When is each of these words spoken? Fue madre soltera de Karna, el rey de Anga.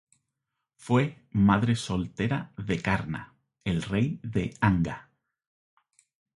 Fue 0.77 1.15
madre 1.29 1.75
soltera 1.75 2.53
de 2.57 2.81
Karna, 2.81 3.35
el 3.63 3.83
rey 3.83 4.19
de 4.23 4.57
Anga. 4.59 5.11